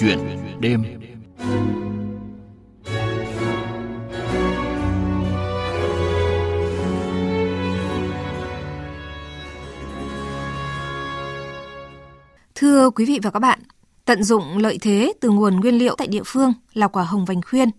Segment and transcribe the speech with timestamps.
[0.00, 0.18] Chuyện
[0.60, 0.84] đêm
[12.54, 13.58] Thưa quý vị và các bạn,
[14.04, 17.42] tận dụng lợi thế từ nguồn nguyên liệu tại địa phương là quả hồng vành
[17.42, 17.70] khuyên.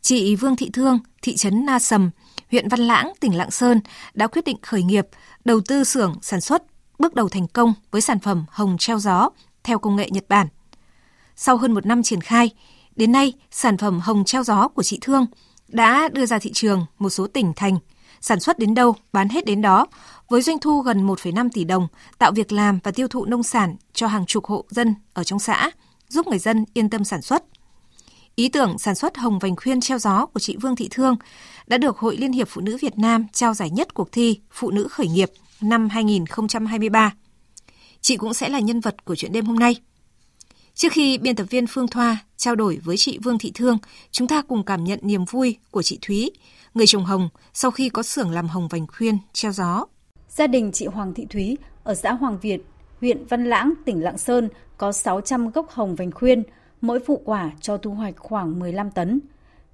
[0.00, 2.10] Chị Vương Thị Thương, thị trấn Na Sầm,
[2.50, 3.80] huyện Văn Lãng, tỉnh Lạng Sơn
[4.14, 5.06] đã quyết định khởi nghiệp,
[5.44, 6.62] đầu tư xưởng sản xuất,
[6.98, 9.28] bước đầu thành công với sản phẩm hồng treo gió
[9.64, 10.46] theo công nghệ Nhật Bản.
[11.36, 12.50] Sau hơn một năm triển khai,
[12.96, 15.26] đến nay sản phẩm hồng treo gió của chị Thương
[15.68, 17.78] đã đưa ra thị trường một số tỉnh thành,
[18.20, 19.86] sản xuất đến đâu bán hết đến đó,
[20.28, 21.88] với doanh thu gần 1,5 tỷ đồng,
[22.18, 25.38] tạo việc làm và tiêu thụ nông sản cho hàng chục hộ dân ở trong
[25.38, 25.70] xã,
[26.08, 27.44] giúp người dân yên tâm sản xuất.
[28.34, 31.16] Ý tưởng sản xuất hồng vành khuyên treo gió của chị Vương Thị Thương
[31.66, 34.70] đã được Hội Liên hiệp Phụ nữ Việt Nam trao giải nhất cuộc thi Phụ
[34.70, 37.12] nữ khởi nghiệp năm 2023.
[38.00, 39.76] Chị cũng sẽ là nhân vật của chuyện đêm hôm nay.
[40.74, 43.78] Trước khi biên tập viên Phương Thoa trao đổi với chị Vương Thị Thương,
[44.10, 46.30] chúng ta cùng cảm nhận niềm vui của chị Thúy,
[46.74, 49.86] người trồng hồng sau khi có xưởng làm hồng vành khuyên treo gió.
[50.28, 52.60] Gia đình chị Hoàng Thị Thúy ở xã Hoàng Việt,
[53.00, 56.42] huyện Văn Lãng, tỉnh Lạng Sơn có 600 gốc hồng vành khuyên,
[56.80, 59.20] mỗi vụ quả cho thu hoạch khoảng 15 tấn.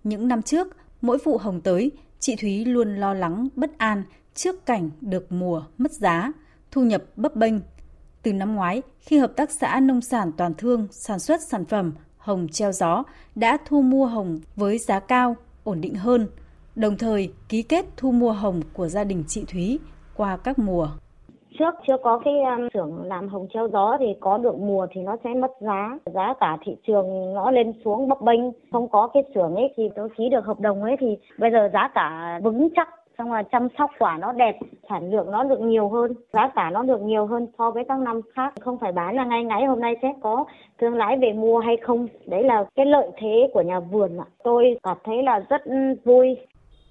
[0.04, 0.66] Những năm trước,
[1.00, 4.02] mỗi vụ hồng tới, chị Thúy luôn lo lắng, bất an
[4.34, 6.32] trước cảnh được mùa mất giá,
[6.70, 7.54] thu nhập bấp bênh.
[8.22, 11.92] Từ năm ngoái, khi Hợp tác xã Nông sản Toàn Thương sản xuất sản phẩm
[12.18, 13.02] hồng treo gió
[13.34, 16.26] đã thu mua hồng với giá cao, ổn định hơn,
[16.76, 19.78] đồng thời ký kết thu mua hồng của gia đình chị Thúy
[20.16, 20.88] qua các mùa.
[21.58, 25.00] Trước chưa có cái um, xưởng làm hồng treo gió thì có được mùa thì
[25.00, 25.98] nó sẽ mất giá.
[26.14, 28.40] Giá cả thị trường nó lên xuống bấp bênh.
[28.72, 31.06] Không có cái xưởng ấy thì tôi ký được hợp đồng ấy thì
[31.38, 32.88] bây giờ giá cả vững chắc
[33.18, 36.70] xong là chăm sóc quả nó đẹp, sản lượng nó được nhiều hơn, giá cả
[36.70, 38.54] nó được nhiều hơn so với các năm khác.
[38.60, 40.44] Không phải bán là ngay ngáy, hôm nay sẽ có
[40.80, 42.08] thương lái về mua hay không?
[42.26, 44.26] Đấy là cái lợi thế của nhà vườn ạ.
[44.44, 45.62] Tôi cảm thấy là rất
[46.04, 46.36] vui.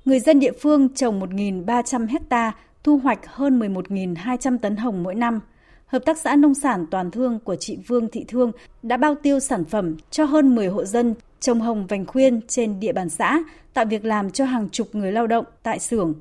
[0.06, 2.52] Người dân địa phương trồng 1.300 hecta,
[2.84, 5.40] thu hoạch hơn 11.200 tấn hồng mỗi năm.
[5.88, 8.52] Hợp tác xã nông sản toàn thương của chị Vương Thị Thương
[8.84, 12.80] đã bao tiêu sản phẩm cho hơn 10 hộ dân trồng hồng vành khuyên trên
[12.80, 13.44] địa bàn xã,
[13.74, 16.14] tạo việc làm cho hàng chục người lao động tại xưởng.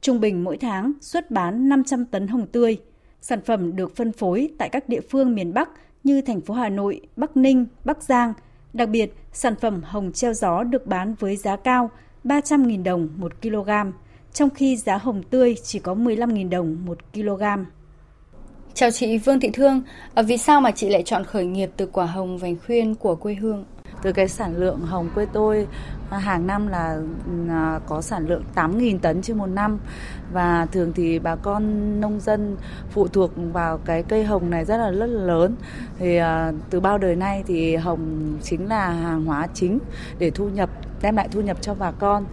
[0.00, 2.76] Trung bình mỗi tháng xuất bán 500 tấn hồng tươi.
[3.20, 5.68] Sản phẩm được phân phối tại các địa phương miền Bắc
[6.04, 8.32] như thành phố Hà Nội, Bắc Ninh, Bắc Giang.
[8.72, 11.90] Đặc biệt, sản phẩm hồng treo gió được bán với giá cao
[12.24, 13.70] 300.000 đồng một kg
[14.32, 17.42] trong khi giá hồng tươi chỉ có 15.000 đồng một kg.
[18.74, 19.82] Chào chị Vương Thị Thương,
[20.14, 23.14] à, vì sao mà chị lại chọn khởi nghiệp từ quả hồng vành khuyên của
[23.14, 23.64] quê hương?
[24.02, 25.66] Từ cái sản lượng hồng quê tôi
[26.10, 26.98] à, hàng năm là
[27.48, 29.78] à, có sản lượng 8.000 tấn trên một năm.
[30.32, 32.56] Và thường thì bà con nông dân
[32.90, 35.56] phụ thuộc vào cái cây hồng này rất là rất là lớn.
[35.98, 39.78] Thì à, từ bao đời nay thì hồng chính là hàng hóa chính
[40.18, 40.70] để thu nhập
[41.02, 42.24] đem lại thu nhập cho bà con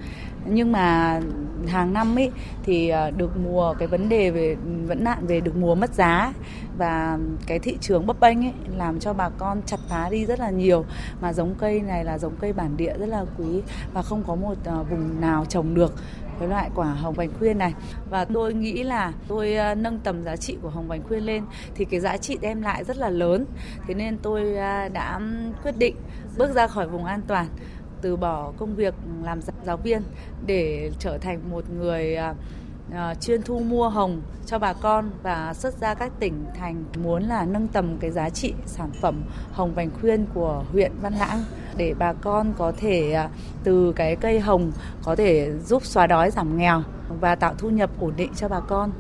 [0.45, 1.19] nhưng mà
[1.67, 2.31] hàng năm ấy
[2.63, 4.55] thì ờ, được mùa cái vấn đề về
[4.87, 6.33] vẫn nạn về được mùa mất giá
[6.77, 7.17] và
[7.47, 10.49] cái thị trường bấp bênh ấy làm cho bà con chặt phá đi rất là
[10.49, 10.85] nhiều.
[11.21, 13.61] Mà giống cây này là giống cây bản địa rất là quý
[13.93, 15.93] và không có một ờ, vùng nào trồng được
[16.39, 17.73] cái loại quả hồng bánh khuyên này.
[18.09, 21.43] Và tôi nghĩ là tôi ờ, nâng tầm giá trị của hồng bánh khuyên lên
[21.75, 23.45] thì cái giá trị đem lại rất là lớn.
[23.87, 24.55] Thế nên tôi
[24.93, 25.19] đã
[25.63, 25.95] quyết định
[26.37, 27.47] bước ra khỏi vùng an toàn
[28.01, 28.93] từ bỏ công việc
[29.23, 30.01] làm giáo viên
[30.45, 32.35] để trở thành một người à,
[32.93, 37.23] à, chuyên thu mua hồng cho bà con và xuất ra các tỉnh thành muốn
[37.23, 41.43] là nâng tầm cái giá trị sản phẩm hồng vành khuyên của huyện Văn Lãng
[41.77, 43.29] để bà con có thể à,
[43.63, 44.71] từ cái cây hồng
[45.03, 46.83] có thể giúp xóa đói giảm nghèo
[47.19, 48.91] và tạo thu nhập ổn định cho bà con.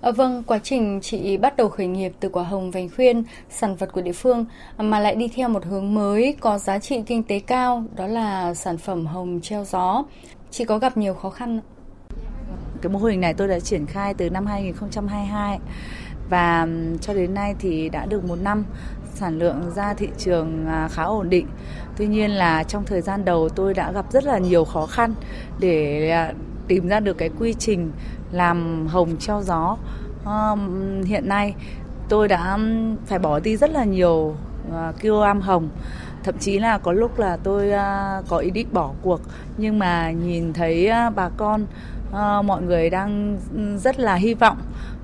[0.00, 3.76] À, vâng, quá trình chị bắt đầu khởi nghiệp từ quả hồng vành khuyên, sản
[3.76, 4.44] vật của địa phương
[4.76, 8.06] à, mà lại đi theo một hướng mới có giá trị kinh tế cao, đó
[8.06, 10.04] là sản phẩm hồng treo gió.
[10.50, 11.60] Chị có gặp nhiều khó khăn
[12.82, 15.58] Cái mô hình này tôi đã triển khai từ năm 2022
[16.30, 16.68] và
[17.00, 18.64] cho đến nay thì đã được một năm
[19.14, 21.46] sản lượng ra thị trường à, khá ổn định.
[21.96, 25.14] Tuy nhiên là trong thời gian đầu tôi đã gặp rất là nhiều khó khăn
[25.60, 26.32] để à,
[26.68, 27.92] tìm ra được cái quy trình
[28.32, 29.76] làm hồng treo gió.
[30.24, 31.54] Um, hiện nay
[32.08, 32.58] tôi đã
[33.06, 34.34] phải bỏ đi rất là nhiều
[34.72, 35.68] ờ, uh, kg hồng.
[36.24, 39.20] Thậm chí là có lúc là tôi uh, có ý định bỏ cuộc.
[39.56, 41.66] Nhưng mà nhìn thấy uh, bà con
[42.10, 43.38] uh, mọi người đang
[43.78, 44.58] rất là hy vọng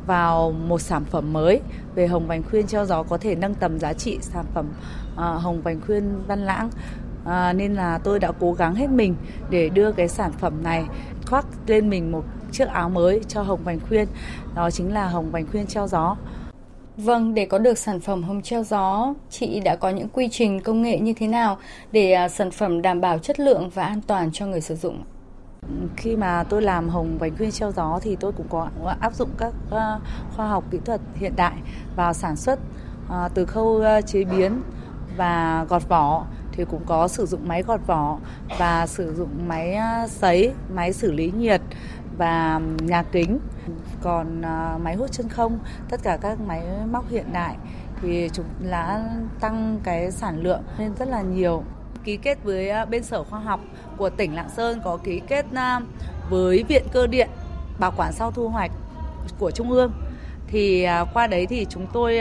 [0.06, 1.60] vào một sản phẩm mới
[1.94, 4.66] về hồng vành khuyên treo gió có thể nâng tầm giá trị sản phẩm
[5.14, 6.70] uh, hồng vành khuyên văn lãng.
[7.24, 9.14] À, nên là tôi đã cố gắng hết mình
[9.50, 10.84] để đưa cái sản phẩm này
[11.26, 12.24] khoác lên mình một
[12.54, 14.06] chiếc áo mới cho hồng vành khuyên
[14.54, 16.16] đó chính là hồng vành khuyên treo gió
[16.96, 20.60] Vâng, để có được sản phẩm hồng treo gió, chị đã có những quy trình
[20.60, 21.58] công nghệ như thế nào
[21.92, 25.02] để à, sản phẩm đảm bảo chất lượng và an toàn cho người sử dụng?
[25.96, 28.68] Khi mà tôi làm hồng vành khuyên treo gió thì tôi cũng có
[29.00, 29.98] áp dụng các à,
[30.36, 31.54] khoa học kỹ thuật hiện đại
[31.96, 32.58] vào sản xuất
[33.10, 34.62] à, từ khâu chế biến
[35.16, 38.18] và gọt vỏ thì cũng có sử dụng máy gọt vỏ
[38.58, 39.76] và sử dụng máy
[40.08, 41.60] sấy, máy xử lý nhiệt
[42.18, 43.38] và nhà kính.
[44.02, 45.58] Còn à, máy hút chân không
[45.90, 47.56] tất cả các máy móc hiện đại
[48.02, 49.04] thì chúng đã
[49.40, 51.62] tăng cái sản lượng lên rất là nhiều.
[52.04, 53.60] Ký kết với à, bên sở khoa học
[53.96, 55.80] của tỉnh Lạng Sơn có ký kết à,
[56.30, 57.28] với viện cơ điện
[57.78, 58.70] bảo quản sau thu hoạch
[59.38, 59.92] của trung ương.
[60.46, 62.18] Thì qua đấy thì chúng tôi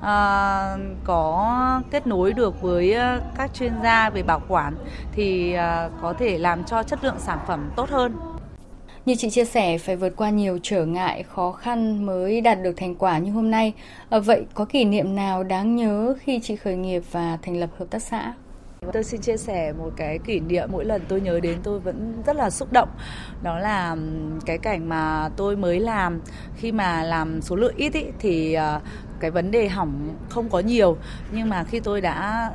[0.00, 2.96] à, có kết nối được với
[3.36, 4.74] các chuyên gia về bảo quản
[5.12, 8.16] thì à, có thể làm cho chất lượng sản phẩm tốt hơn
[9.08, 12.72] như chị chia sẻ, phải vượt qua nhiều trở ngại, khó khăn mới đạt được
[12.76, 13.72] thành quả như hôm nay.
[14.10, 17.70] À, vậy có kỷ niệm nào đáng nhớ khi chị khởi nghiệp và thành lập
[17.78, 18.32] hợp tác xã?
[18.92, 22.22] Tôi xin chia sẻ một cái kỷ niệm mỗi lần tôi nhớ đến tôi vẫn
[22.26, 22.88] rất là xúc động.
[23.42, 23.96] Đó là
[24.46, 26.20] cái cảnh mà tôi mới làm
[26.56, 28.80] khi mà làm số lượng ít ý, thì ờ,
[29.20, 30.96] cái vấn đề hỏng không có nhiều
[31.32, 32.50] nhưng mà khi tôi đã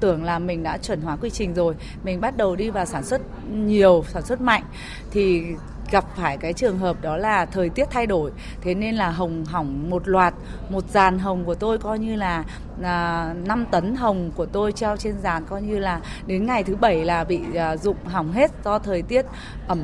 [0.00, 1.74] tưởng là mình đã chuẩn hóa quy trình rồi
[2.04, 3.20] mình bắt đầu đi vào sản xuất
[3.52, 4.62] nhiều sản xuất mạnh
[5.10, 5.42] thì
[5.90, 8.30] gặp phải cái trường hợp đó là thời tiết thay đổi.
[8.60, 10.34] Thế nên là hồng hỏng một loạt
[10.68, 12.44] một dàn hồng của tôi coi như là
[12.82, 16.76] à, 5 tấn hồng của tôi treo trên dàn coi như là đến ngày thứ
[16.76, 19.26] bảy là bị à, dụng hỏng hết do thời tiết
[19.66, 19.78] ẩm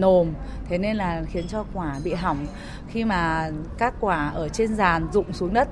[0.00, 0.32] nồm.
[0.68, 2.46] Thế nên là khiến cho quả bị hỏng.
[2.88, 5.68] Khi mà các quả ở trên dàn rụng xuống đất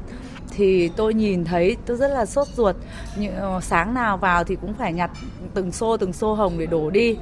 [0.51, 2.77] thì tôi nhìn thấy tôi rất là sốt ruột.
[3.17, 5.11] Như, ờ, sáng nào vào thì cũng phải nhặt
[5.55, 7.17] từng xô từng xô hồng để đổ đi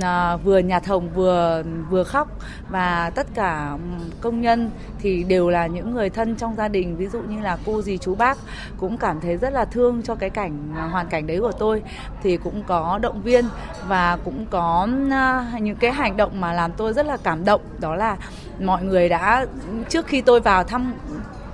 [0.00, 2.28] à, vừa nhà thồng vừa vừa khóc.
[2.68, 3.78] Và tất cả
[4.20, 6.96] công nhân thì đều là những người thân trong gia đình.
[6.96, 8.38] Ví dụ như là cô dì chú bác
[8.78, 11.82] cũng cảm thấy rất là thương cho cái cảnh à, hoàn cảnh đấy của tôi.
[12.22, 13.44] Thì cũng có động viên
[13.88, 17.60] và cũng có à, những cái hành động mà làm tôi rất là cảm động.
[17.78, 18.16] Đó là
[18.60, 19.46] mọi người đã
[19.88, 20.94] trước khi tôi vào thăm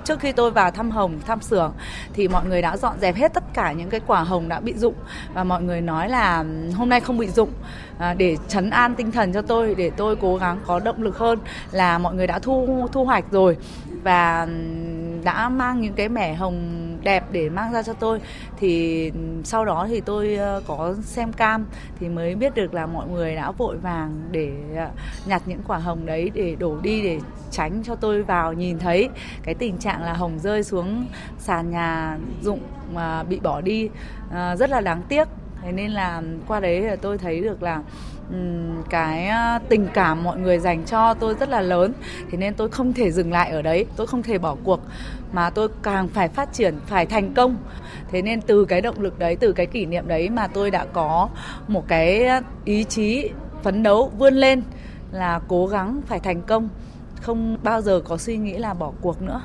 [0.05, 1.73] trước khi tôi vào thăm hồng thăm xưởng
[2.13, 4.73] thì mọi người đã dọn dẹp hết tất cả những cái quả hồng đã bị
[4.73, 4.95] rụng
[5.33, 7.49] và mọi người nói là ừ, hôm nay không bị rụng
[7.97, 11.17] à, để chấn an tinh thần cho tôi để tôi cố gắng có động lực
[11.17, 11.39] hơn
[11.71, 13.57] là mọi người đã thu thu hoạch rồi.
[14.03, 14.51] Và ừ,
[15.23, 18.19] đã mang những cái mẻ hồng đẹp để mang ra cho tôi.
[18.59, 19.11] Thì
[19.43, 21.65] sau đó thì tôi ờ, có xem cam
[21.99, 24.89] thì mới biết được là mọi người đã vội vàng để ờ,
[25.25, 27.19] nhặt những quả hồng đấy để đổ đi để
[27.51, 28.53] tránh cho tôi vào.
[28.53, 29.09] Nhìn thấy
[29.43, 31.05] cái tình trạng là hồng rơi xuống
[31.37, 32.59] sàn nhà dụng
[32.93, 33.89] mà bị bỏ đi
[34.31, 35.27] ờ, rất là đáng tiếc.
[35.63, 37.81] Thế nên là qua đấy là tôi thấy được là
[38.89, 41.93] cái ờ, tình cảm mọi người dành cho tôi rất là lớn.
[42.31, 43.85] Thế nên tôi không thể dừng lại ở đấy.
[43.95, 44.79] Tôi không thể bỏ cuộc.
[45.33, 47.57] Mà tôi càng phải phát triển phải thành công.
[48.11, 50.85] Thế nên từ cái động lực đấy từ cái kỷ niệm đấy mà tôi đã
[50.85, 51.29] có
[51.67, 52.29] một cái
[52.65, 53.29] ý chí
[53.63, 54.63] phấn đấu vươn lên
[55.11, 56.69] là cố gắng phải thành công.
[57.21, 59.41] Không bao giờ có suy nghĩ là bỏ cuộc nữa.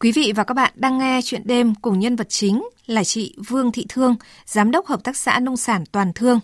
[0.00, 3.36] Quý vị và các bạn đang nghe chuyện đêm cùng nhân vật chính là chị
[3.48, 4.16] Vương Thị Thương,
[4.46, 6.40] Giám đốc Hợp tác xã Nông sản Toàn Thương.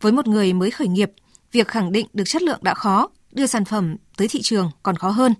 [0.00, 1.12] Với một người mới khởi nghiệp,
[1.52, 4.96] việc khẳng định được chất lượng đã khó, đưa sản phẩm tới thị trường còn
[4.96, 5.34] khó hơn.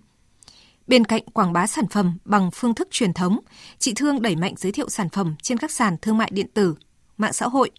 [0.86, 3.38] Bên cạnh quảng bá sản phẩm bằng phương thức truyền thống,
[3.78, 6.74] chị Thương đẩy mạnh giới thiệu sản phẩm trên các sàn thương mại điện tử,
[7.16, 7.70] mạng xã hội.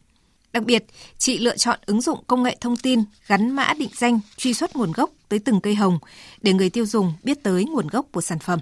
[0.54, 0.86] Đặc biệt,
[1.18, 4.76] chị lựa chọn ứng dụng công nghệ thông tin gắn mã định danh truy xuất
[4.76, 6.00] nguồn gốc tới từng cây hồng
[6.42, 8.60] để người tiêu dùng biết tới nguồn gốc của sản phẩm.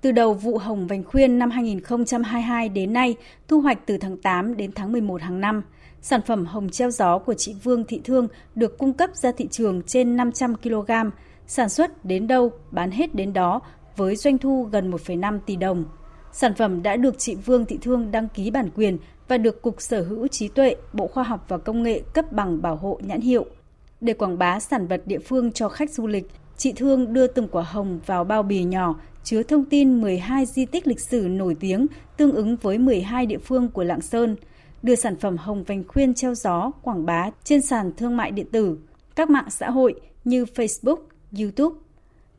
[0.00, 3.14] Từ đầu vụ hồng vành khuyên năm 2022 đến nay,
[3.48, 5.62] thu hoạch từ tháng 8 đến tháng 11 hàng năm,
[6.04, 9.48] sản phẩm hồng treo gió của chị Vương Thị Thương được cung cấp ra thị
[9.50, 10.90] trường trên 500 kg,
[11.46, 13.60] sản xuất đến đâu bán hết đến đó
[13.96, 15.84] với doanh thu gần 1,5 tỷ đồng.
[16.32, 19.82] Sản phẩm đã được chị Vương Thị Thương đăng ký bản quyền và được Cục
[19.82, 23.20] Sở hữu trí tuệ, Bộ Khoa học và Công nghệ cấp bằng bảo hộ nhãn
[23.20, 23.46] hiệu.
[24.00, 27.48] Để quảng bá sản vật địa phương cho khách du lịch, chị Thương đưa từng
[27.48, 31.56] quả hồng vào bao bì nhỏ chứa thông tin 12 di tích lịch sử nổi
[31.60, 34.36] tiếng tương ứng với 12 địa phương của Lạng Sơn,
[34.84, 38.46] đưa sản phẩm hồng vành khuyên treo gió quảng bá trên sàn thương mại điện
[38.52, 38.78] tử,
[39.16, 40.96] các mạng xã hội như Facebook,
[41.38, 41.76] YouTube.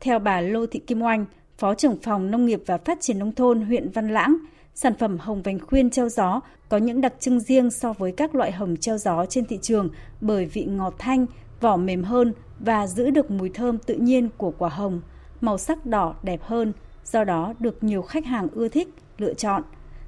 [0.00, 1.24] Theo bà Lô Thị Kim Oanh,
[1.58, 4.36] Phó trưởng phòng Nông nghiệp và Phát triển Nông thôn huyện Văn Lãng,
[4.74, 8.34] sản phẩm hồng vành khuyên treo gió có những đặc trưng riêng so với các
[8.34, 9.88] loại hồng treo gió trên thị trường
[10.20, 11.26] bởi vị ngọt thanh,
[11.60, 15.00] vỏ mềm hơn và giữ được mùi thơm tự nhiên của quả hồng–
[15.40, 16.72] màu sắc đỏ đẹp hơn,
[17.04, 18.88] do đó được nhiều khách hàng ưa thích,
[19.18, 19.62] lựa chọn.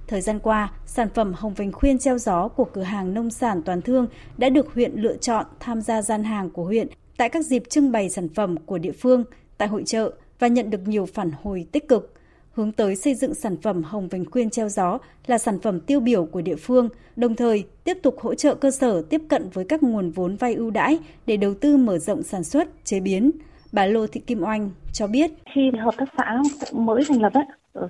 [0.09, 3.62] Thời gian qua, sản phẩm hồng vành khuyên treo gió của cửa hàng nông sản
[3.62, 4.07] toàn thương
[4.38, 7.93] đã được huyện lựa chọn tham gia gian hàng của huyện tại các dịp trưng
[7.93, 9.25] bày sản phẩm của địa phương,
[9.59, 12.15] tại hội trợ và nhận được nhiều phản hồi tích cực.
[12.53, 16.00] hướng tới xây dựng sản phẩm hồng vành khuyên treo gió là sản phẩm tiêu
[16.00, 19.65] biểu của địa phương, đồng thời tiếp tục hỗ trợ cơ sở tiếp cận với
[19.65, 23.31] các nguồn vốn vay ưu đãi để đầu tư mở rộng sản xuất, chế biến.
[23.73, 25.31] Bà Lô Thị Kim Oanh cho biết.
[25.55, 27.45] Khi hợp tác xã mới thành lập ấy,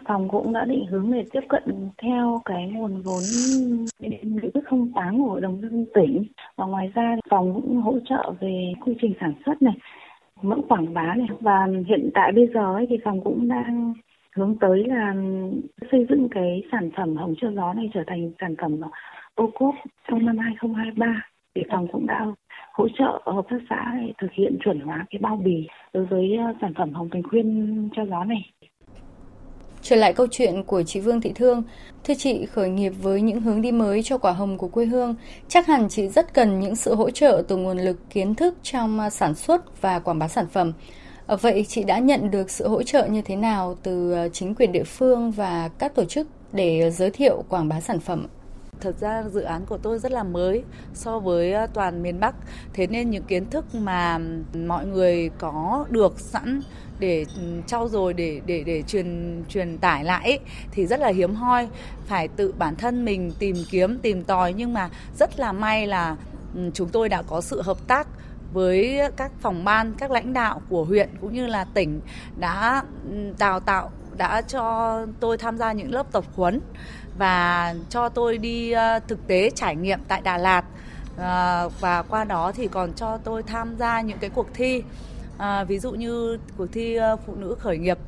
[0.08, 1.62] phòng cũng đã định hướng để tiếp cận
[2.02, 3.22] theo cái nguồn vốn
[3.98, 4.62] nghị quyết
[4.94, 6.24] 08 của Hội đồng dân tỉnh.
[6.56, 9.74] Và ngoài ra phòng cũng hỗ trợ về quy trình sản xuất này,
[10.42, 11.28] mẫu quảng bá này.
[11.40, 13.94] Và hiện tại bây giờ ấy thì phòng cũng đang
[14.36, 15.14] hướng tới là
[15.90, 18.80] xây dựng cái sản phẩm hồng cho gió này trở thành sản phẩm
[19.34, 19.74] ô cốp
[20.08, 21.22] trong năm 2023
[21.54, 22.26] thì phòng cũng đã
[22.72, 26.36] hỗ trợ hợp tác xã để thực hiện chuẩn hóa cái bao bì đối với
[26.36, 28.50] ờ, sản phẩm hồng thành khuyên cho gió này.
[29.88, 31.62] Trở lại câu chuyện của chị Vương Thị Thương,
[32.04, 35.14] thưa chị khởi nghiệp với những hướng đi mới cho quả hồng của quê hương,
[35.48, 39.00] chắc hẳn chị rất cần những sự hỗ trợ từ nguồn lực kiến thức trong
[39.00, 40.72] à, sản xuất và quảng bá sản phẩm.
[41.26, 44.54] Ờ, vậy chị đã nhận được sự hỗ trợ như thế nào từ à, chính
[44.54, 48.26] quyền địa phương và các tổ chức để giới thiệu quảng bá sản phẩm?
[48.80, 50.62] Thật ra dự án của tôi rất là mới
[50.94, 52.34] so với à, toàn miền Bắc,
[52.72, 54.18] thế nên những kiến thức mà
[54.66, 56.60] mọi người có được sẵn
[56.98, 60.38] để ừ, trau dồi để để để truyền truyền tải lại ấy,
[60.70, 61.68] thì rất là hiếm hoi.
[62.06, 64.52] Phải tự bản thân mình tìm kiếm tìm tòi.
[64.52, 64.88] Nhưng mà
[65.18, 66.16] rất là may là
[66.54, 68.08] ừ, chúng tôi đã có sự hợp tác
[68.52, 72.00] với các phòng ban các lãnh đạo của huyện cũng như là tỉnh
[72.38, 76.60] đã ừ, đào tạo đã cho tôi tham gia những lớp tập huấn
[77.18, 80.64] và cho tôi đi ờ, thực tế trải nghiệm tại Đà Lạt.
[81.16, 84.82] Ờ, và qua đó thì còn cho tôi tham gia những cái cuộc thi
[85.38, 87.98] à, ví dụ như cuộc thi ờ, phụ nữ khởi nghiệp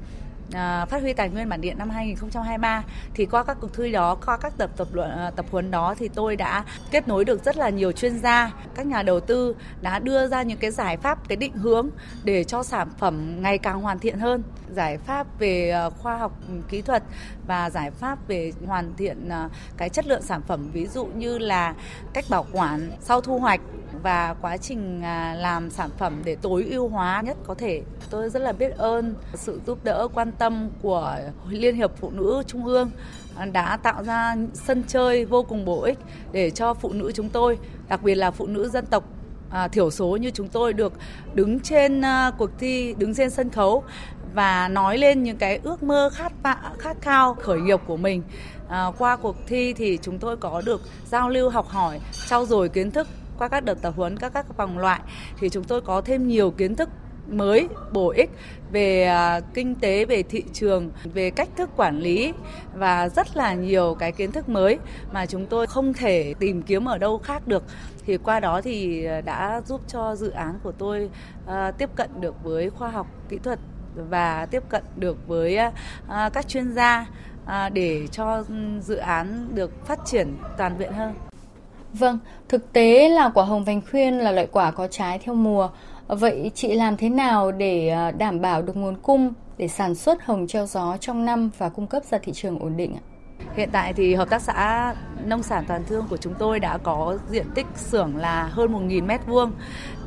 [0.53, 2.83] à, phát huy tài nguyên bản địa năm 2023
[3.15, 5.95] thì qua các cuộc thi đó qua các tập tập luận à, tập huấn đó
[5.99, 9.57] thì tôi đã kết nối được rất là nhiều chuyên gia các nhà đầu tư
[9.81, 11.89] đã đưa ra những cái giải pháp cái định hướng
[12.25, 16.33] để cho sản phẩm ngày càng hoàn thiện hơn giải pháp về à, khoa học
[16.49, 17.03] ừ, kỹ thuật
[17.47, 21.39] và giải pháp về hoàn thiện à, cái chất lượng sản phẩm ví dụ như
[21.39, 21.75] là
[22.13, 23.61] cách bảo quản sau thu hoạch
[24.03, 25.03] và quá trình
[25.37, 27.83] làm sản phẩm để tối ưu hóa nhất có thể.
[28.11, 31.19] Tôi rất là biết ơn sự giúp đỡ quan tâm của
[31.49, 32.91] Liên hiệp Phụ nữ Trung ương
[33.53, 35.99] đã tạo ra sân chơi vô cùng bổ ích
[36.33, 39.05] để cho phụ nữ chúng tôi, đặc biệt là phụ nữ dân tộc
[39.51, 40.93] à, thiểu số như chúng tôi được
[41.35, 43.85] đứng trên à, cuộc thi, đứng trên sân khấu
[44.35, 46.33] và nói lên những cái ước mơ khát
[46.79, 48.23] khát khao khởi nghiệp của mình.
[48.69, 52.69] À, qua cuộc thi thì chúng tôi có được giao lưu học hỏi, trau dồi
[52.69, 55.01] kiến thức qua các đợt tập huấn các các vòng loại
[55.39, 56.89] thì chúng tôi có thêm nhiều kiến thức
[57.31, 58.31] mới bổ ích
[58.73, 62.33] về à, kinh tế về thị trường về cách thức quản lý
[62.75, 64.79] và rất là nhiều cái kiến thức mới
[65.13, 67.63] mà chúng tôi không thể tìm kiếm ở đâu khác được
[68.07, 71.11] thì qua đó thì à, đã giúp cho dự án của tôi
[71.47, 73.59] à, tiếp cận được với khoa học kỹ thuật
[73.95, 75.59] và tiếp cận được với
[76.33, 77.07] các chuyên gia
[77.73, 78.45] để cho
[78.81, 81.15] dự án được phát triển toàn diện hơn
[81.93, 82.19] Vâng,
[82.49, 85.71] thực tế là quả hồng vành khuyên là loại quả có trái theo mùa.
[86.19, 90.25] Vậy chị làm thế nào để à, đảm bảo được nguồn cung để sản xuất
[90.25, 93.03] hồng treo gió trong năm và cung cấp ra thị trường ổn định ạ?
[93.57, 97.19] Hiện tại thì hợp tác xã nông sản toàn thương của chúng tôi đã có
[97.31, 99.53] diện tích xưởng là hơn 1.000 mét vuông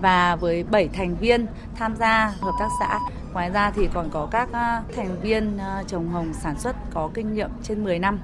[0.01, 1.45] và với 7 thành viên
[1.75, 2.99] tham gia hợp tác xã.
[3.33, 7.09] Ngoài ra thì còn có các à, thành viên à, trồng hồng sản xuất có
[7.13, 8.19] kinh nghiệm trên 10 năm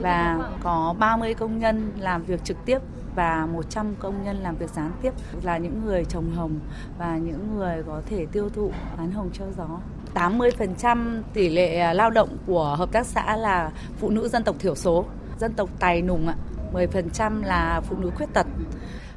[0.00, 2.78] và có 30 công nhân làm việc trực tiếp
[3.14, 5.12] và 100 công nhân làm việc gián tiếp
[5.42, 6.60] là những người trồng hồng
[6.98, 9.68] và những người có thể tiêu thụ bán hồng treo gió.
[10.14, 14.56] 80% tỷ lệ à, lao động của hợp tác xã là phụ nữ dân tộc
[14.58, 15.04] thiểu số,
[15.38, 16.34] dân tộc Tài Nùng ạ.
[16.72, 18.46] 10% là phụ nữ khuyết tật.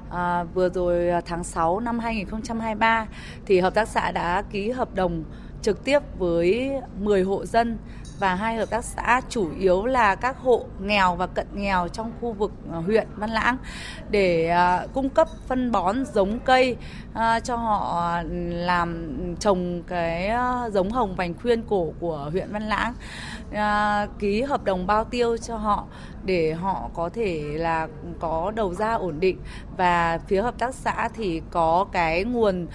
[0.09, 3.07] À, vừa rồi à, tháng 6 năm 2023
[3.45, 5.23] thì hợp tác xã đã ký hợp đồng
[5.61, 7.77] trực tiếp với 10 hộ dân
[8.21, 12.11] và hai hợp tác xã chủ yếu là các hộ nghèo và cận nghèo trong
[12.21, 13.57] khu vực ờ, huyện Văn Lãng
[14.09, 16.77] để ờ, cung cấp phân bón, giống cây
[17.13, 18.13] ờ, cho họ
[18.49, 20.31] làm trồng cái
[20.71, 22.93] giống hồng vành khuyên cổ của huyện Văn Lãng.
[24.19, 25.85] Ký hợp đồng bao tiêu cho họ
[26.23, 27.87] để họ có thể là
[28.19, 29.37] có đầu ra ổn định.
[29.77, 32.67] Và phía hợp tác xã thì có cái nguồn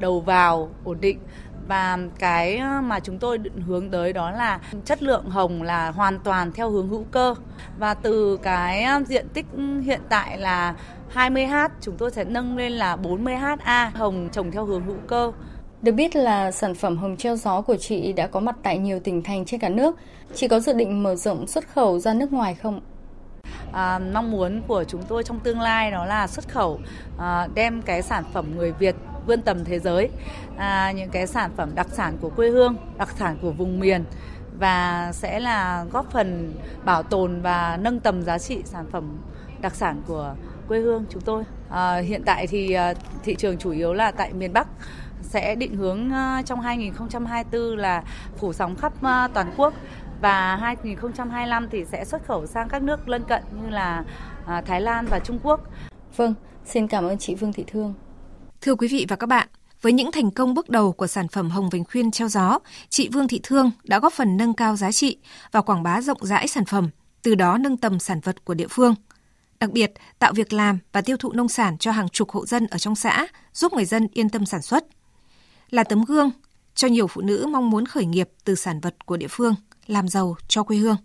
[0.00, 1.18] đầu vào ổn định
[1.68, 6.18] và cái mà chúng tôi định hướng tới đó là chất lượng hồng là hoàn
[6.18, 7.34] toàn theo hướng hữu cơ
[7.78, 9.46] và từ cái diện tích
[9.84, 10.74] hiện tại là
[11.14, 15.32] 20h chúng tôi sẽ nâng lên là 40ha hồng trồng theo hướng hữu cơ.
[15.82, 19.00] Được biết là sản phẩm hồng treo gió của chị đã có mặt tại nhiều
[19.00, 19.96] tỉnh thành trên cả nước.
[20.34, 22.80] Chị có dự định mở rộng xuất khẩu ra nước ngoài không?
[23.72, 26.80] À, mong muốn của chúng tôi trong tương lai đó là xuất khẩu
[27.18, 28.94] à, đem cái sản phẩm người Việt
[29.26, 30.08] vươn tầm thế giới
[30.56, 34.04] à, những cái sản phẩm đặc sản của quê hương đặc sản của vùng miền
[34.58, 36.54] và sẽ là góp phần
[36.84, 39.18] bảo tồn và nâng tầm giá trị sản phẩm
[39.60, 40.34] đặc sản của
[40.68, 41.44] quê hương chúng tôi.
[41.70, 44.66] À, hiện tại thì à, thị trường chủ yếu là tại miền Bắc
[45.22, 48.02] sẽ định hướng à, trong 2024 là
[48.36, 49.74] phủ sóng khắp à, toàn quốc
[50.20, 54.04] và 2025 thì sẽ xuất khẩu sang các nước lân cận như là
[54.66, 55.60] Thái Lan và Trung Quốc.
[56.16, 57.94] Vâng, xin cảm ơn chị Vương Thị Thương.
[58.64, 59.48] Thưa quý vị và các bạn,
[59.82, 63.08] với những thành công bước đầu của sản phẩm hồng vành khuyên treo gió, chị
[63.08, 65.16] Vương Thị Thương đã góp phần nâng cao giá trị
[65.52, 66.90] và quảng bá rộng rãi sản phẩm,
[67.22, 68.94] từ đó nâng tầm sản vật của địa phương.
[69.60, 72.66] Đặc biệt, tạo việc làm và tiêu thụ nông sản cho hàng chục hộ dân
[72.66, 74.84] ở trong xã, giúp người dân yên tâm sản xuất.
[75.70, 76.30] Là tấm gương
[76.74, 79.54] cho nhiều phụ nữ mong muốn khởi nghiệp từ sản vật của địa phương,
[79.86, 80.96] làm giàu cho quê hương.